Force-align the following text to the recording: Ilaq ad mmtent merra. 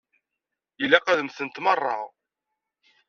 Ilaq 0.83 1.05
ad 1.07 1.19
mmtent 1.21 1.57
merra. 1.65 1.97